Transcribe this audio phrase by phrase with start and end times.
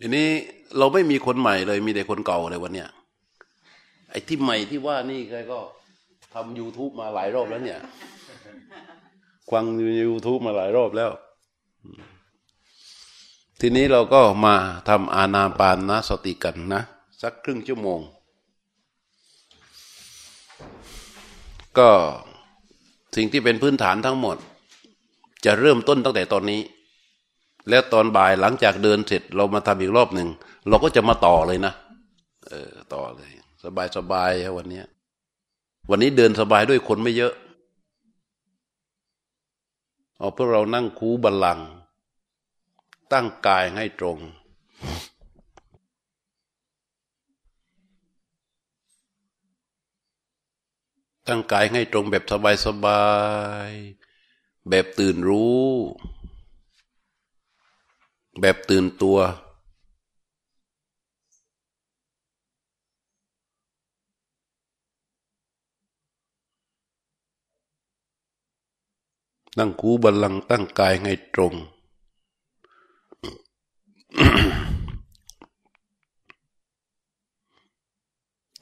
[0.00, 0.28] ทีนี้
[0.78, 2.88] เราไม่มีคนใหม่เลย มีแต่คนเก่าเลยวันเนี้ย
[4.10, 5.58] ไอ้ที่ใหม่ที่ว่านี่ใครก็
[6.34, 7.80] ทำ youtube มาหลายรอบแล้วเนี่ย
[9.50, 9.66] ควัง
[10.00, 11.10] youtube มาหลายรอบแล้ว
[13.60, 14.54] ทีนี้เราก็มา
[14.88, 16.82] ทำอานาปานนะสติกันนะ
[17.22, 18.00] สักครึ่งชั่วโมง
[21.78, 21.90] ก็
[23.16, 24.36] สิ่งที่เป็นพื้นฐานทั้งหมด
[25.44, 26.60] จะเริ่มต้นตั้งแต่ตอนนี้
[27.68, 30.28] แล้วตอนบ่ายหลังจากเดินเสร็จเรามาทำอีกรอบหนึ่ง
[30.68, 31.72] เราก็จะมาต่อเลยนะ
[32.48, 33.30] เออต่อเลย
[33.64, 34.82] สบายสบายวันนี้
[35.90, 37.34] วันนี้เดินสบายด้วยคนไม่เยอะ
[40.18, 41.60] เอาพวกเรานั่งคูบัลลัง
[43.12, 44.18] ตั้งกายให้ตรง
[51.28, 53.04] ตั้งกายให้ตรงแบบสบายสบา
[53.68, 53.70] ย
[54.68, 55.66] แบบตื่นรู้
[58.40, 59.18] แบบตื่นตัว
[69.58, 71.54] นั่งคูบัลลังตั้งกายให้ตรง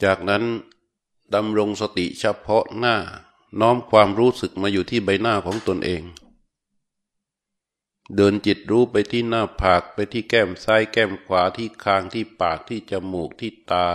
[0.05, 0.45] จากนั้น
[1.35, 2.97] ดำรงสติเฉพาะหน้า
[3.61, 6.03] น้อมความรู้สึกมาอยู่ที่ใบหน้าของตนเอง
[8.17, 13.87] เดินจิตรู้ไปที่หน้าผากไปที่แก้มซ้ายแก้มขวาที่คางที่ปากที่จมูกที่ตา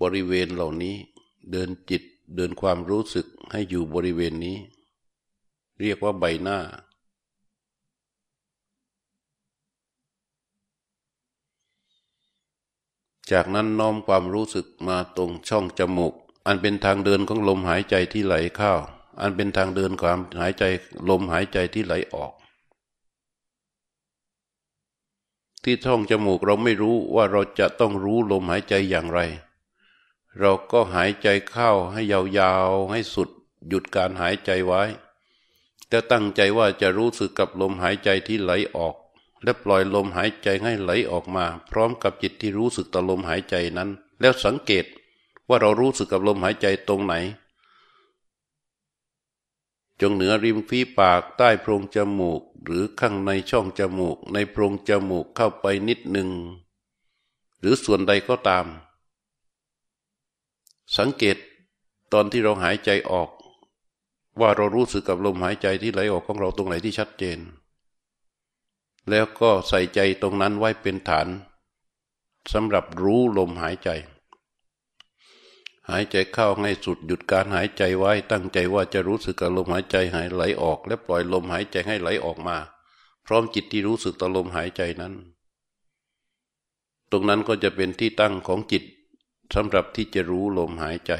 [0.00, 0.96] บริเวณเหล่านี้
[1.50, 2.02] เดินจิต
[2.36, 4.58] เดินความรู้สึกให้อยู่บริเวณนี้
[5.80, 6.58] เรียกว่าใบหน้า
[13.32, 16.14] จากนั้นน้อมความรู้สึกมาตรงช่องจมูก
[16.46, 18.72] อันเป็นทางเดินของลมหายใจที่ไหลเข้า
[19.20, 20.64] อันเป็นทางเดินความหายใจ
[21.08, 22.32] ลมหายใจที่ไหลออก
[25.64, 29.20] ที่ช่องจมูกเราไม่รู้ว่าเราจะต้องรู้ลมหายใจอย่างไร
[30.38, 33.28] เราก็หายใจเข้าให้ยาวๆให้สุด
[33.68, 34.82] หยุดการหายใจไว้
[35.92, 38.94] จะตั้งใจว่าจะรู้สึกกับลมหายใจที่ไหลออก
[39.42, 44.84] และปล่อยลมหายใจให้ไหลออกมา พร้อมกับจิตที่รู้สึกต่อลมหายใจนั้น แล้วสังเกต
[45.48, 47.14] ว่าเรารู้สึกกับลมหายใจตรงไหน
[50.00, 56.28] จงเหนือริมฝีปากใต้โพรงจมูก หรือข้างในช่องจมูก ในโพรงจมูกเข้าไปนิดหนึ่ง
[57.58, 58.66] หรือส่วนใดก็ตาม
[60.96, 61.36] สังเกต
[62.12, 63.30] ตอนที่เราหายใจออก
[64.40, 67.38] ว่าเรารู้สึกกับลมหายใจที่ไหลออกของเราตรงไหนที่ชัดเจน
[69.10, 71.28] แล้วก็ใส่ใจตรงนั้นไว้เป็นฐาน
[72.52, 73.88] สำหรับรู้ลมหายใจ
[75.92, 82.56] หายใจเข้าให้สุดหยุดการหายใจไว้ตั้งใจว่าจะรู้สึกกับลมหายใจหายไหลออก และปล่อยลมหายใจให้ไหลออกมา
[83.26, 85.14] พร้อมจิตที่รู้สึกต่อลมหายใจนั้น
[87.10, 88.84] ตรงนั้นก็จะเป็นที่ตั้งของจิต
[89.54, 91.12] สำหรับที่จะรู้ลมหายใจ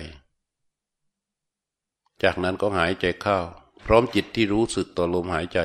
[2.22, 3.38] จากนั้นก็หายใจเข้า
[3.84, 5.60] พร้อมจิตที่รู้สึกต่อลมหายใจ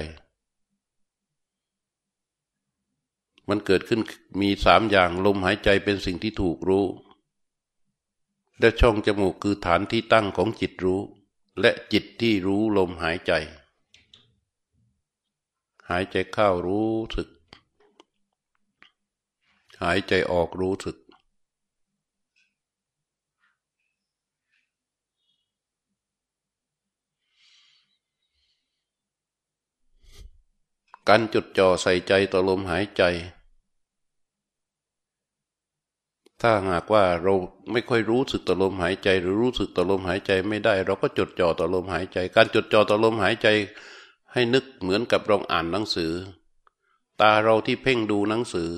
[3.49, 4.01] มันเกิดขึ้น
[4.41, 6.85] มีสามอย่างลมหายใจเป็นสิ่งที่ถูกรู้
[8.59, 11.01] และช่องจมูกคือฐานที่ตั้งของจิตรู้
[11.59, 13.31] และจิตที่รู้ลมหายใจ
[15.89, 17.29] หายใจเข้ารู้สึก
[19.81, 20.97] หายใจออกรู้สึก
[31.09, 33.03] การจดจ่อใส่ใจต่อลมหายใจ
[36.41, 37.33] ถ้าหากว่าเรา
[37.71, 43.47] ไม่ค่อยรู้สึกต่อลมหายใจ หรือรู้สึกต่อลมหายใจไม่ได้ เราก็จดจ่อต่อลมหายใจ การจดจ่อต่อลมหายใจ
[44.31, 46.11] ให้นึกเหมือนกับเราอ่านหนังสือ
[47.21, 48.71] ตาเราที่เพ่งดูหนังสือ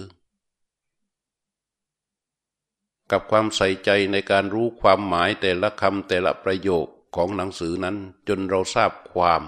[3.12, 6.85] กับความใส่ใจในการรู้ความหมายแต่ละคำแต่ละประโยค
[7.16, 7.95] ของหนังสือนั้น
[8.28, 9.44] จนเราทราบความ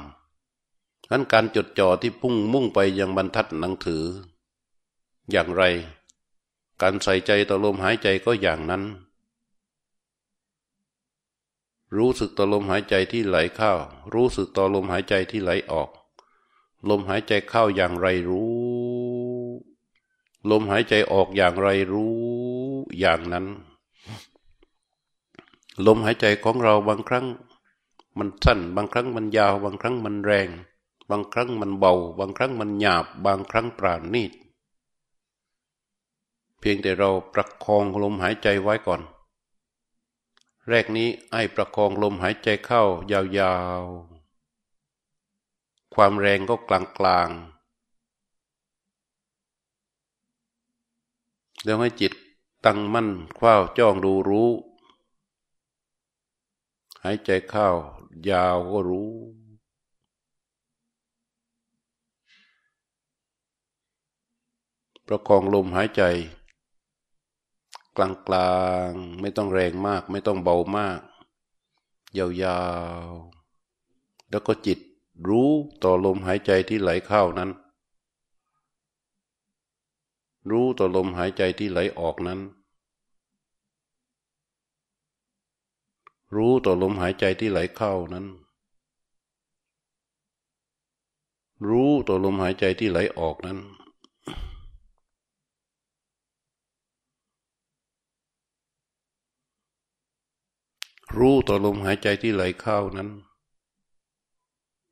[1.11, 4.03] นั้นการจดจ่อที่พุ่งมุ่งไปยังบรรทัดหนังถือ
[5.31, 5.63] อย่างไร
[6.81, 8.83] การใส่ใจต่อลมหายใจก็อย่างนั้น
[11.97, 13.71] รู้สึกต่อลมหายใจที่ไหลเข้า
[14.13, 15.89] รู้สึกต่อลมหายใจที่ไหลออก
[16.89, 18.49] ลมหายใจเข้าอย่างไรรู้
[20.49, 22.13] ลมหายใจออกอย่างไรรู้
[22.99, 23.45] อย่างนั้น
[25.85, 27.25] ลมหายใจของเราบางครั้ง
[28.17, 30.49] มันสั้น บางครั้งมันยาว บางครั้งมันแรง
[31.09, 34.31] บางครั้งมันเบา บางครั้งมันหยาบ บางครั้งปราณีต
[36.59, 39.01] เพียงแต่เราประคองลมหายใจไว้ก่อน
[40.69, 46.71] แรกนี้ไอ้ประคองลมหายใจเข้ายาวๆ ความแรงก็ก
[47.05, 47.59] ลางๆ
[51.63, 52.13] แล้วให้จิต
[52.65, 54.49] ตั้งมั่นคว้าจ้องดูรู้
[57.03, 57.67] หายใจเข้า
[58.29, 59.11] ยาวก็รู้
[65.07, 66.03] ประคองลมหายใจ
[67.99, 68.57] กลา
[68.87, 70.99] งๆ ไม่ต้องแรงมาก ไม่ต้องเบามาก
[72.17, 72.61] ยา
[73.09, 74.79] วๆ แล้วก็จิต
[75.27, 75.49] รู้
[75.83, 77.49] ต่อลมหายใจที่ไหลเข้านั้น
[80.49, 82.39] รู้ต่อลมหายใจที่ไหลออกนั้น
[86.35, 88.25] รู้ต่อลมหายใจที่ไหลเข้านั้น
[91.67, 93.59] รู้ต่อลมหายใจที่ไหลออกนั้น
[101.17, 103.09] รู้ต่อลมหายใจที่ไหลเข้านั้น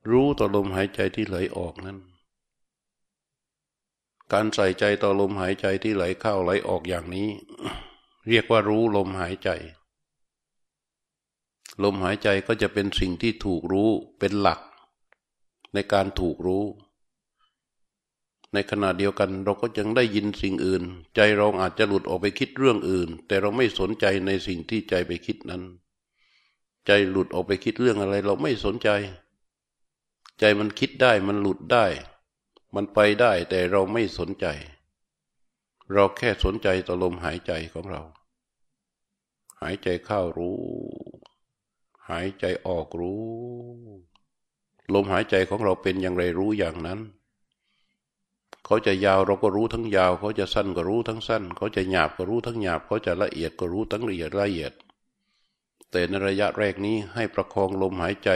[0.10, 1.98] รู้ต่อลมหายใจที่ไหลออกนั้น
[4.32, 7.30] การใส่ใจต่อลมหายใจที่ไหลเข้าไหลออกอย่างนี้
[8.28, 9.50] เรียกว่ารู้ลมหายใจ
[11.84, 14.60] ลมหายใจก็จะเป็นสิ่งที่ถูกรู้เป็นหลัก
[15.74, 16.64] ในการถูกรู้
[18.54, 20.84] ในขณะเดียวกันเราก็ยังได้ยินสิ่งอื่น
[21.16, 25.64] ใจเราอาจจะหลุดออกไปคิดเรื่องอื่น แต่เราไม่สนใจในสิ่งที่ใจไปคิดนั้น
[26.88, 28.90] ใจหลุดออกไปคิดเรื่องอะไร เราไม่สนใจ
[30.40, 31.86] ใจมันคิดได้มันหลุดได้
[32.76, 34.46] มันไปได้แต่เราไม่สนใจ
[35.94, 38.02] เราแค่สนใจต่อลมหายใจของเรา
[39.62, 40.58] หายใจเข้ารู้
[42.10, 43.24] หายใจออกรู้
[44.94, 47.00] ลมหายใจของเราเป็นอย่างไรรู้อย่างนั้น
[48.66, 54.74] เขาจะยาวเราก็รู้ทั้งยาว เขาจะสั้นก็รู้ทั้งสั้น เขาจะหยาบก็รู้ทั้งหยาบ เขาจะละเอียดก็รู้ทั้งละเอียดละเอียด
[55.92, 58.30] แต่ในระยะแรกนี้ให้ประคองลมหายใจ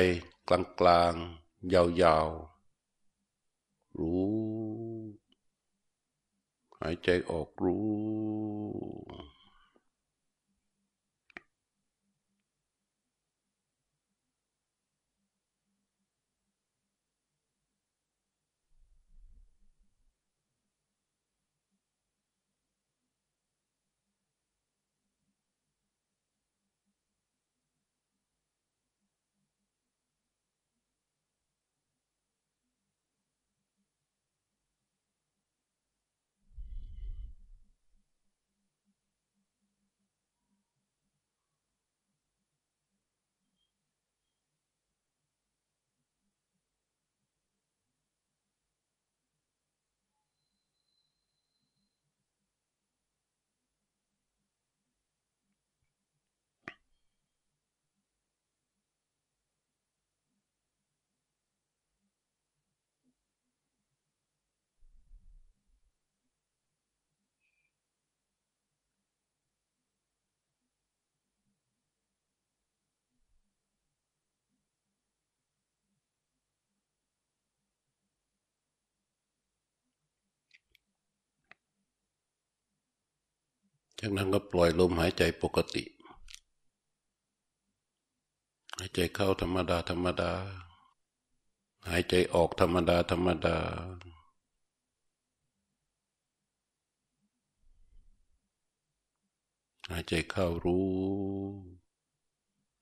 [0.50, 4.72] กลางๆ ยาวๆ รู้
[6.82, 9.21] หายใจออกรู้
[84.04, 85.84] จากนั้นก็ปล่อยลมหายใจปกติ
[88.78, 90.32] หายใจเข้าธรรมดาธรรมดา
[91.90, 93.58] หายใจออกธรรมดาธรรมดา
[99.92, 100.90] หายใจเข้ารู้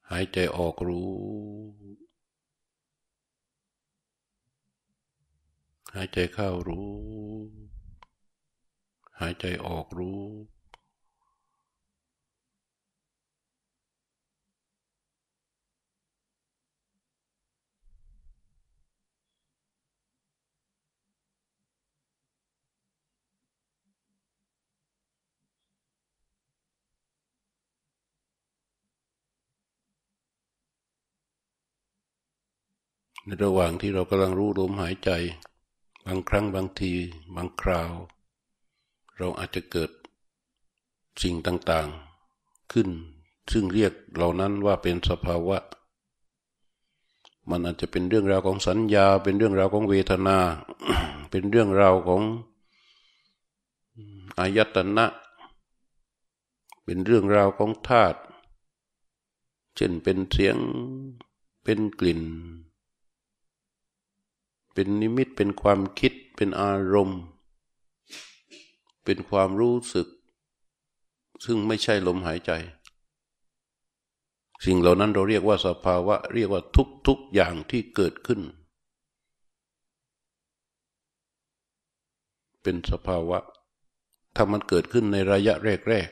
[0.10, 1.12] หายใจออกรู้
[5.96, 6.90] หายใจเข้ารู้
[9.20, 10.22] หายใจออกรู้
[33.30, 35.10] ในระหว่างที่เรากำลังรู้ลมหายใจ
[36.06, 36.94] บางครั้งบางที
[37.36, 37.92] บางคราว
[39.18, 39.92] เราอาจจะเกิด
[41.22, 42.90] สิ่งต่างๆ ขึ้น
[43.52, 45.58] ซึ่งเรียกเหล่านั้นว่าเป็นสภาวะ
[47.50, 50.38] มันอาจจะเป็นเรื่องราวของสัญญา เป็นเรื่องราวของเวทนา
[51.32, 52.22] เป็นเรื่องราวของ
[54.40, 55.06] อายตนะ
[56.86, 58.20] เป็นเรื่องราวของธาตุ
[59.76, 60.58] เช่นเป็นเสียง
[61.64, 62.24] เป็นกลิ่น
[64.74, 67.22] เป็นนิมิตเป็นความคิดเป็นอารมณ์
[69.04, 70.08] เป็นความรู้สึก
[71.46, 72.52] ซึ่งไม่ใช่ลมหายใจ
[74.66, 78.42] สิ่งเหล่านั้นเราเรียกว่าสภาวะ เรียกว่าทุกทุกอย่างที่เกิดขึ้น
[82.62, 83.40] เป็นสภาวะ
[84.36, 85.54] ถ้ามันเกิดขึ้นในระยะ
[85.90, 86.10] แรก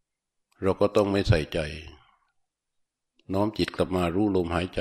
[0.00, 1.58] ๆเราก็ต้องไม่ใส่ใจ
[3.32, 4.80] น้อมจิตกลับมารู้ลมหายใจ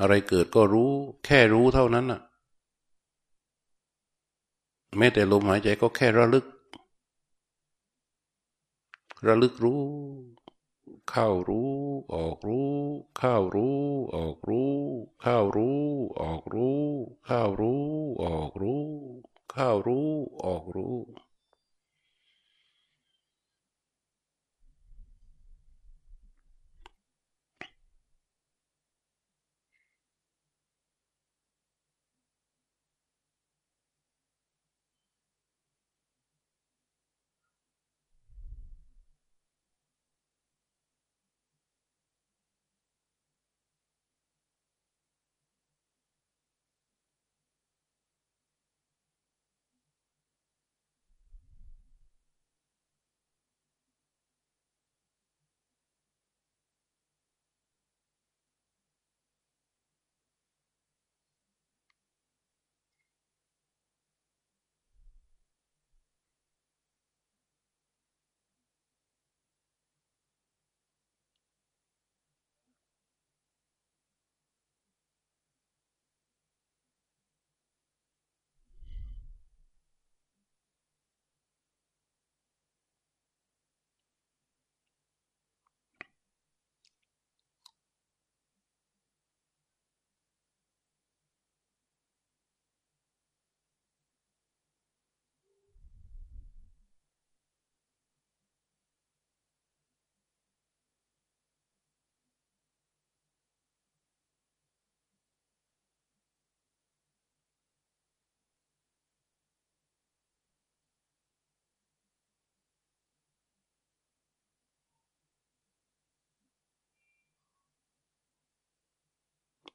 [0.00, 0.90] อะไรเกิดก็รู้
[1.24, 2.20] แค่รู้เท่านั้นน่ะ
[4.96, 6.46] แม้แต่ลมหายใจก็แค่ระลึก
[9.26, 9.82] ระลึกรู้
[11.10, 11.72] เข้ารู้
[12.14, 12.72] ออกรู้
[13.18, 13.80] เข้ารู้
[14.16, 14.74] ออกรู้
[15.22, 15.82] เข้ารู้
[16.20, 16.80] ออกรู้
[17.26, 17.84] เข้ารู้
[18.22, 18.84] ออกรู้
[19.52, 20.08] เข้ารู้
[20.44, 20.96] ออกรู้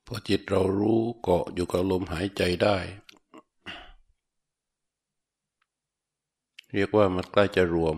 [0.06, 2.78] พอจิตเรารู้เกาะอยู่กับลมหายใจได้
[6.72, 7.98] เรียกว่ามันใกล้จะรวม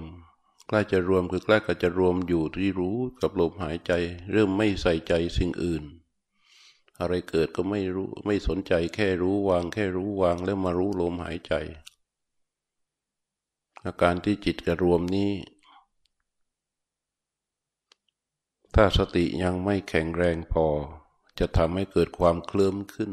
[0.67, 3.91] ใกล้จะรวมคือใกล้ก็จะรวมอยู่ที่รู้กับลมหายใจ
[4.31, 5.83] เริ่มไม่ใส่ใจสิ่งอื่น
[6.99, 11.53] อะไรเกิดก็ไม่รู้ไม่สนใจแค่รู้วางแค่รู้วางแล้วมารู้ลมหายใจ
[13.85, 15.31] อาการที่จิตจะรวมนี้
[18.75, 20.67] ถ้าสติยังไม่แข็งแรงพอ
[21.39, 23.11] จะทำให้เกิดความเคลิ้มขึ้น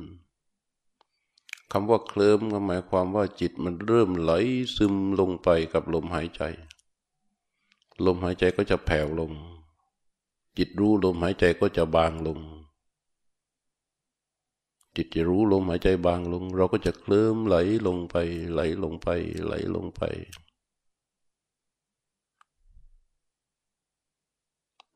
[1.72, 4.32] คำว่าเคลิ้มก็หมายความว่าจิตมันเริ่มไหล
[4.76, 6.42] ซึมลงไปกับลมหายใจ
[8.06, 9.32] ลมหายใจก็จะแผ่วลง
[10.58, 12.40] จิตรู้ลมหายใจก็จะบางลง
[14.96, 18.16] จิตจะรู้ลมหายใจบางลง เราก็จะเคลิ้มไหลลงไป
[18.52, 19.08] ไหลลงไป
[19.44, 20.02] ไหลลงไป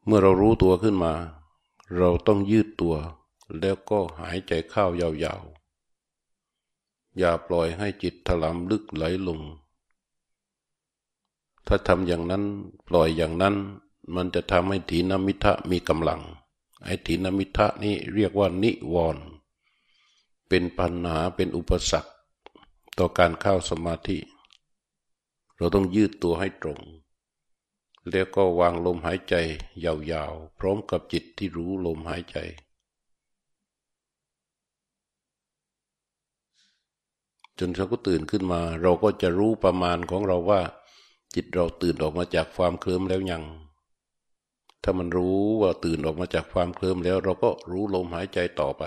[0.06, 1.12] เมื่อเรารู้ตัวขึ้นมา
[1.94, 2.96] เราต้องยืดตัว
[3.58, 9.40] แล้วก็หายใจเข้ายาวๆ อย่าปล่อยให้จิตถลำลึกไหลลง
[11.66, 12.44] ถ้าทำอย่างนั้น
[12.88, 13.56] ปล่อยอย่างนั้น
[14.14, 16.22] มันจะทำให้ถีนมิทะมีกำลัง
[16.84, 19.24] ไอ้ถีนมิทะนี้เรียกว่านิวรณ์
[20.48, 22.10] เป็นปัญหาเป็นอุปสรรค
[22.98, 24.18] ต่อการเข้าสมาธิ
[25.56, 26.80] เราต้องยืดตัวให้ตรง
[28.10, 29.34] แล้วก็วางลมหายใจ
[29.84, 32.36] ยาวๆ พร้อมกับจิตที่รู้ลมหายใจ
[37.58, 40.60] จนเราก็ตื่นขึ้นมา เราก็จะรู้ประมาณของเราว่า
[41.34, 43.44] จิตเราตื่นออกมาจากความเคลิ้มแล้วยัง
[44.82, 48.84] ถ้ามันรู้ว่าตื่นออกมาจากความเคลิ้มแล้ว เราก็รู้ลมหายใจต่อไป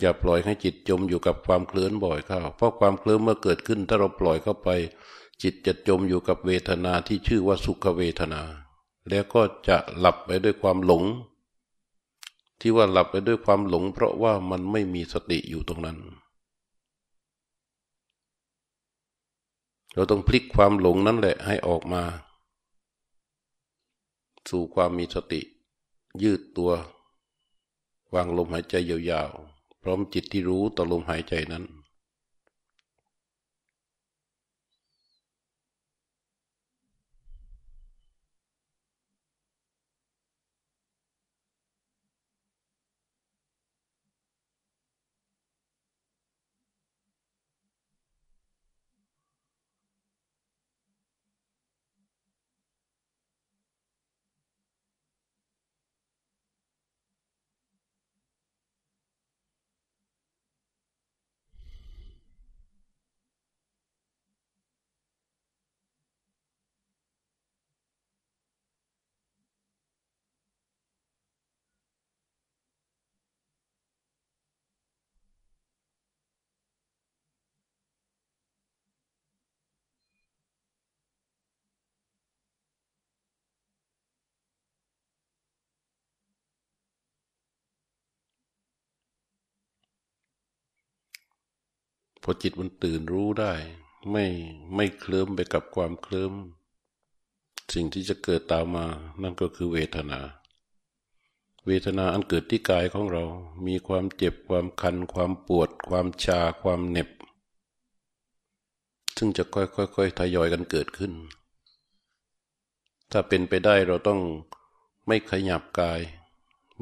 [0.00, 4.68] อย่าปล่อยให้จิตจมอยู่กับความเคลื่อนบ่อยเข้าเพราะความเคลิ้มเมื่อเกิดขึ้นถ้าเราปล่อยเข้าไป
[5.42, 8.42] จิตจะจมอยู่กับเวทนาที่ชื่อว่าสุขเวทนา
[9.08, 11.04] แล้วก็จะหลับไปด้วยความหลง
[12.60, 15.98] ที่ว่าหลับไปด้วยความหลง เพราะว่ามันไม่มีสติอยู่ตรงนั้น
[19.94, 22.02] เราต้องพลิกความหลงนั่นแหละให้ออกมา
[24.50, 25.40] สู่ความมีสติ
[26.22, 26.72] ยืดตัว
[28.14, 31.64] วางลมหายใจยาวๆ พร้อมจิตที่รู้ต่อลมหายใจนั้น
[92.30, 93.52] อจิตมันตื่นรู้ได้
[94.10, 94.24] ไม่
[94.74, 96.32] ไม่เคลิ้มไปกับความเคลิ้ม
[97.74, 98.86] สิ่งที่จะเกิดตามมา
[99.22, 100.20] นั่นก็คือเวทนา
[101.66, 103.24] เวทนาอันเกิดที่กายของเรา
[103.66, 107.08] มีความเจ็บความคัน ความปวด ความชา ความเหน็บ
[109.16, 109.62] ซึ่งจะค่
[110.02, 111.12] อยๆทยอยกันเกิดขึ้น
[113.10, 114.20] ถ้าเป็นไปได้เราต้อง
[115.06, 116.00] ไม่ขยับกาย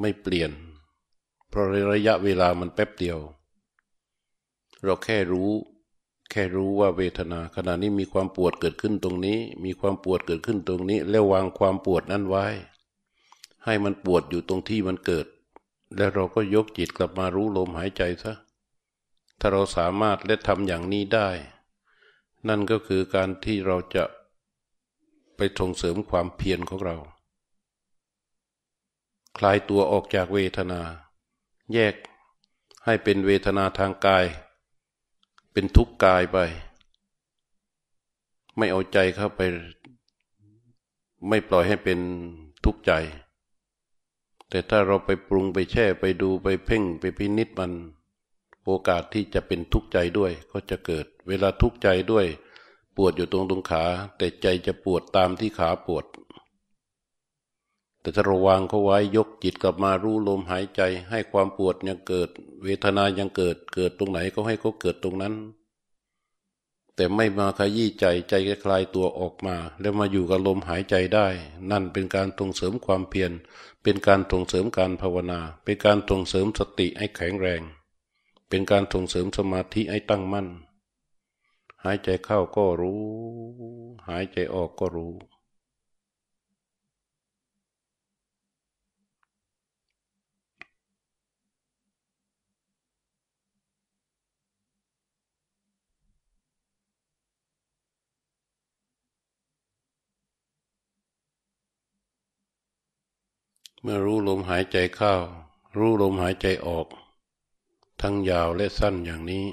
[0.01, 0.51] ไม่เปลี่ยน
[1.49, 3.19] เพราะระยะเวลามันแป๊บเดียว
[4.83, 5.51] เราแค่รู้
[6.31, 12.45] แค่รู้ว่าเวทนา ขณะนี้มีความปวดเกิดขึ้นตรงนี้ มีความปวดเกิดขึ้นตรงนี้ แล้ววางความปวดนั้นไว้
[13.65, 15.27] ให้มันปวดอยู่ตรงที่มันเกิด
[15.95, 18.33] แล้วเราก็ยกจิตกลับมารู้ลมหายใจซะ
[19.39, 21.29] ถ้าเราสามารถและทำอย่างนี้ได้
[22.47, 24.03] นั่นก็คือการที่เราจะ
[25.35, 26.97] ไปส่งเสริมความเพียรของเรา
[29.37, 30.81] คลายตัวออกจากเวทนา
[31.73, 31.95] แยก
[32.85, 34.25] ให้เป็นเวทนาทางกาย
[35.59, 36.37] เป็นทุกข์กายไป
[38.57, 39.41] ไม่เอาใจเข้าไป
[41.27, 41.99] ไม่ปล่อยให้เป็น
[42.65, 42.91] ทุกข์ใจ
[44.49, 47.71] แต่ถ้าเราไปปรุงไปแช่ไปดูไปเพ่งไปพินิจมัน
[48.63, 52.25] โอกาสที่จะเป็นทุกข์ใจด้วยก็จะเกิด เวลาทุกข์ใจด้วย
[52.95, 53.85] ปวดอยู่ตรงตรงขา
[54.17, 56.05] แต่ใจจะปวดตามที่ขาปวด
[58.09, 62.29] แต่ถ้าระวังเขาไว้ยกจิตกลับมารู้ลมหายใจ ให้ความปวดยังเกิด
[62.63, 65.33] เวทนายังเกิด เกิดตรงไหนก็ให้เขาเกิดตรงนั้น
[66.95, 71.27] แต่ไม่มาขยี้ใจใจคลายตัวออกมา แล้วมาอยู่กับลมหายใจได้
[71.71, 73.31] นั่นเป็นการส่งเสริมความเพียร
[73.83, 77.61] เป็นการส่งเสริมการภาวนา เป็นการส่งเสริมสติให้แข็งแรง
[78.49, 80.47] เป็นการส่งเสริมสมาธิให้ตั้งมั่น
[81.83, 83.01] หายใจเข้าก็รู้
[84.07, 85.13] หายใจออกก็รู้
[103.83, 105.13] เมื่อรู้ลมหายใจเข้า
[105.77, 106.87] รู้ลมหายใจออก
[108.01, 109.45] ทั้งยาวและสั้นอย่างนี้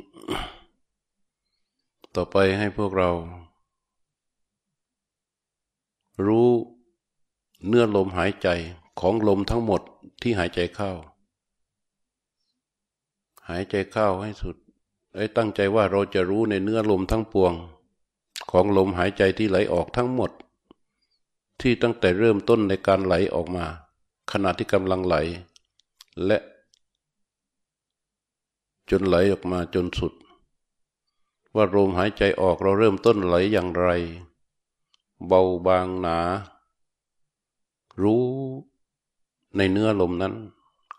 [2.15, 3.11] ต่อไปให้พวกเรา
[6.27, 6.49] รู้
[7.67, 8.49] เนื้อลมหายใจ
[9.01, 9.83] ของลมทั้งหมด
[10.23, 10.91] ที่หายใจเข้า
[13.49, 14.57] หายใจเข้าให้สุด
[15.15, 17.53] ไอ้ตั้งใจว่าเราจะรู้ในเนื้อลมทั้งปวง
[18.51, 20.31] ของลมหายใจที่ไหลออกทั้งหมด
[21.61, 23.67] ที่ตั้งแต่เริ่มต้นในการไหลออกมา
[24.33, 25.17] ขณะที่กำลังไหล
[26.27, 26.39] และ
[28.91, 30.13] จนไหลออกมาจนสุด
[31.55, 33.89] ว่าลมหายใจออกเราเริ่มต้นไหลอย่างไร
[35.27, 36.19] เบาบางหนา
[38.03, 38.25] รู้
[39.57, 40.35] ในเนื้อลมนั้น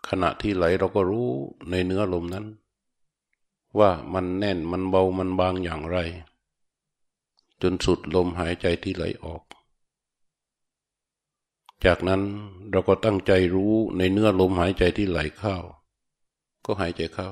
[0.08, 1.28] ขณะที่ไหลเราก็รู้
[1.70, 2.46] ในเนื้อลมนั้น
[3.78, 5.98] ว่ามันแน่นมันเบามันบางอย่างไร
[7.62, 9.42] จนสุดลมหายใจที่ไหลออก
[11.84, 12.22] จากนั้น
[12.70, 15.56] เราก็ตั้งใจรู้ในเนื้อลมหายใจที่ไหลเข้า
[16.64, 17.30] ก็หายใจเข้า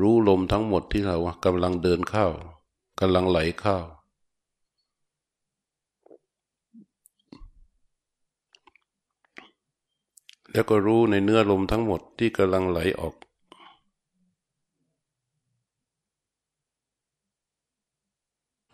[0.00, 2.26] รู้ลมทั้งหมดที่เรากำลังเดินเข้า
[3.00, 3.78] กำลังไหลเข้า
[10.52, 13.14] แล้วก็รู้ในเนื้อลมทั้งหมดที่กำลังไหลออก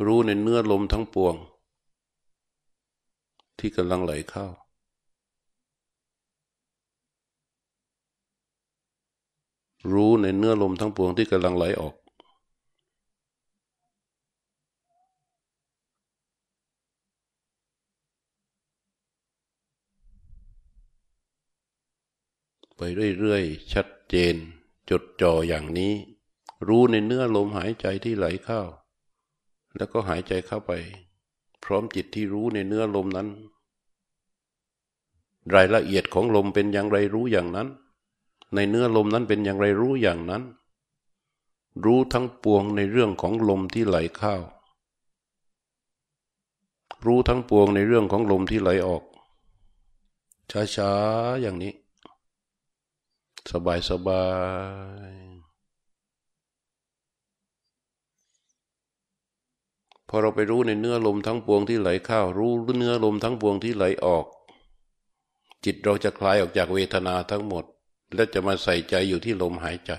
[0.06, 1.34] รู้ในเนื้อลมทั้งปวง
[3.66, 4.46] ที่กำลังไหลเข้า
[9.92, 11.94] รู้ในเนื้อลมทั้งปวงที่กำลังไหลออก
[22.76, 22.80] ไป
[23.18, 24.34] เรื่อยๆ ชัดเจน
[24.90, 25.92] จดจ่ออย่างนี้
[26.68, 28.62] รู้ในเนื้อลมหายใจที่ไหลเข้า
[29.76, 30.72] แล้วก็หายใจเข้าไป
[31.64, 33.28] พร้อมจิตที่รู้ในเนื้อลมนั้น
[35.54, 37.68] รายละเอียดของลมเป็นอย่างไรรู้อย่างนั้น
[38.54, 40.42] ในเนื้อลมนั้นเป็นอย่างไรรู้อย่างนั้น
[41.84, 44.34] รู้ทั้งปวงในเรื่องของลมที่ไหลเข้า
[47.06, 49.02] รู้ทั้งปวงในเรื่องของลมที่ไหลออก
[50.76, 51.74] ช้าๆอย่างนี้
[53.90, 54.26] สบา
[55.10, 55.44] ยๆ
[60.08, 64.26] พอเราไปรู้ในเนื้อลมทั้งปวงที่ไหลเข้า รู้เนื้อลมทั้งปวงที่ไหลออก
[65.64, 67.64] จิตเราจะคลายออกจากเวทนาทั้งหมด
[68.14, 69.92] และจะมาใส่ใจอยู่ที่ลมหายใจ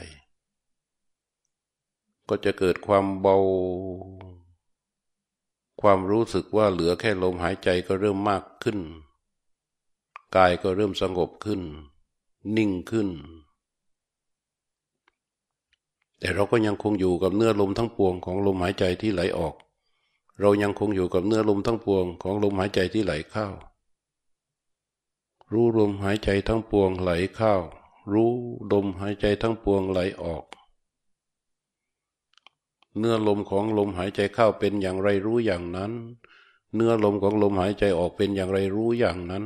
[2.29, 3.37] ก็จะเกิดความเบา
[5.81, 8.79] ความรู้สึกว่าเหลือแค่ลมหายใจก็เริ่มมากขึ้น
[10.35, 11.61] กายก็เริ่มสงบขึ้น
[12.57, 13.09] นิ่งขึ้น
[16.19, 19.55] แต่เราก็ยังคงอยู่กับเนื้อลมทั้งปวงของลมหายใจที่ไหลออก
[20.41, 23.47] เรายังคงอยู่กับเนื้อลมทั้งปวงของลมหายใจที่ไหลเข้า
[25.51, 27.53] รู้ลมหายใจทั้งปวงไหลเข้า
[28.11, 28.31] รู้
[28.71, 30.45] ลมหายใจทั้งปวงไหลออก
[32.97, 35.91] เนื้อลมของลมหายใจเข้าเป็นอย่างไรรู้อย่างนั้น
[36.73, 39.45] เนื้อลมของลมหายใจออกเป็นอย่างไรรู้อย่างนั้น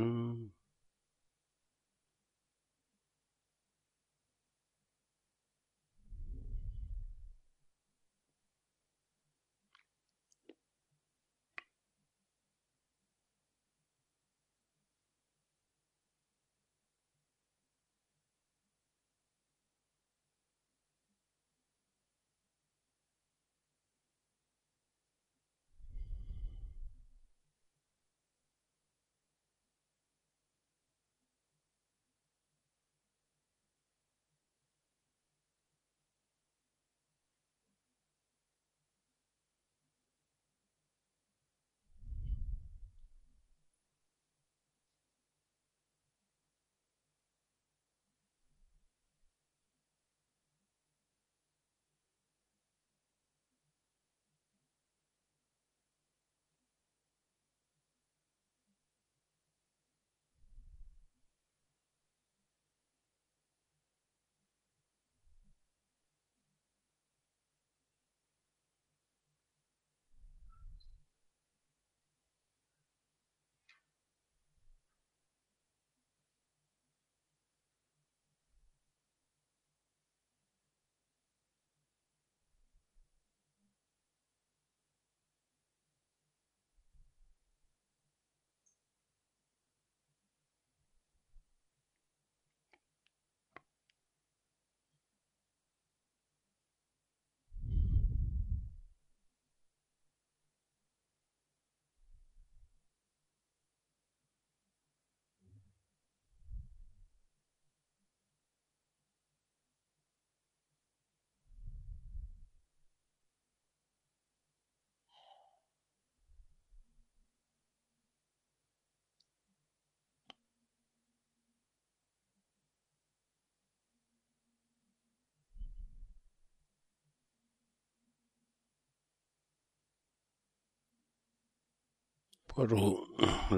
[132.62, 132.90] พอรู้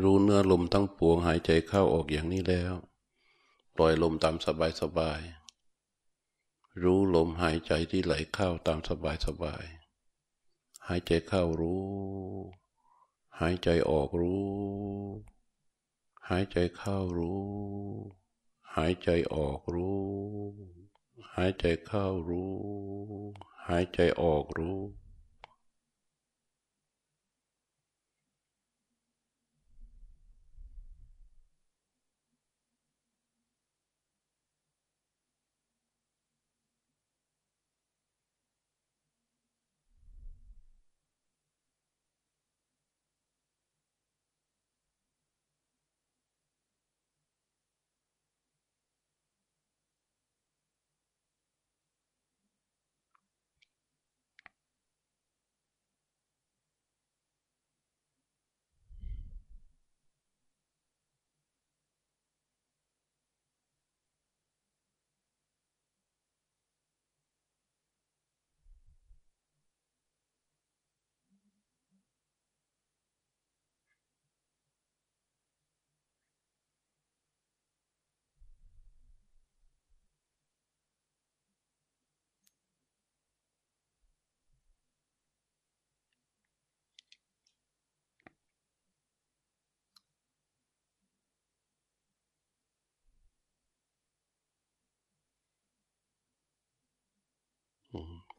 [0.02, 2.74] รู้เนื้อลมทั้งปวงหายใจเข้าออกอย่างนี้แล้ว
[3.74, 5.20] ปล่อยลมตามสบายสบาย
[6.82, 9.64] รู้ลมหายใจที่ไหลเข้าตามสบายสบาย
[10.86, 11.84] หายใจเข้ารู้
[13.40, 14.44] หายใจออกรู้
[16.28, 17.42] หายใจเข้ารู้
[18.76, 20.02] หายใจออกรู้
[21.34, 22.52] หายใจเข้ารู้
[23.66, 24.78] หายใจออกรู้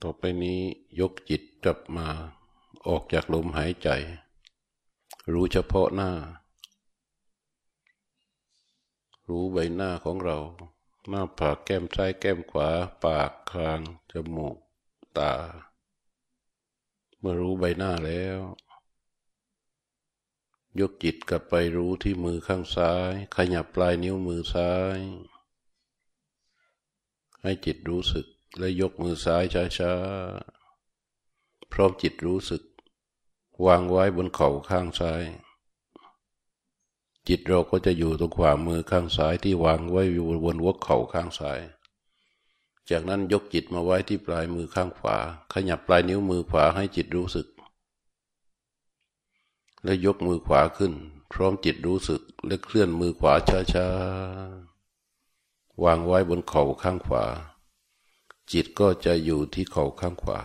[0.03, 0.61] ต่อไปนี้
[0.99, 2.07] ยกจิตกลับมา
[2.87, 3.89] ออกจากลมหายใจ
[5.33, 6.11] รู้เฉพาะหน้า
[9.27, 10.37] รู้ใบหน้าของเรา
[11.09, 12.69] หน้าผากแก้มซ้ายแก้มขวา
[13.03, 13.79] ปากคาง
[14.11, 14.57] จมูก
[15.17, 15.33] ตา
[17.19, 18.39] เมื่อรู้ใบหน้าแล้ว
[20.79, 24.99] ยกจิตกลับไปรู้ที่มือข้างซ้าย ขยับปลายนิ้วมือซ้าย
[27.41, 29.43] ให้จิตรู้สึก และยกมือซ้าย
[29.77, 32.61] ช้าๆพร้อมจิตรู้สึก
[33.65, 35.23] วางไว้บนเข่าข้างซ้าย
[37.27, 41.59] จิตเราก็จะอยู่ตรงขวามือข้างซ้ายที่วางไว้อยู่บนหัวเข่าข้างซ้าย
[42.89, 45.17] จากนั้นยกจิตมาไว้ที่ปลายมือข้างขวา
[45.53, 47.47] ขยับปลายนิ้วมือขวาให้จิตรู้สึก
[49.83, 50.93] และยกมือขวาขึ้น
[51.33, 53.33] พร้อมจิตรู้สึกและเคลื่อนมือขวา
[53.73, 57.25] ช้าๆวางไว้บนเข่าข้างขวา
[58.51, 60.41] จิตก็จะอยู่ที่เข่าข้างขวา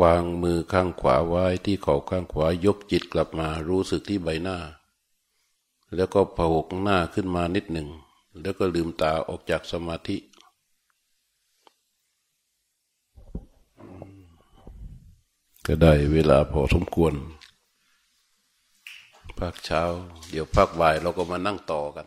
[0.00, 4.58] วางมือข้างขวาไว้ที่เข่าข้างขวายกจิตกลับมารู้สึกที่ใบหน้า
[5.96, 7.88] แล้วก็ผกหน้าขึ้นมานิดหนึ่ง
[8.40, 10.16] แล้วก็ลืมตาออกจากสมาธิ
[15.66, 17.14] ก็ได้เวลาพอสมควร
[19.38, 19.82] ภาคเช้า
[20.30, 22.06] เดี๋ยวภาคบ่ายเราก็มานั่งต่อกัน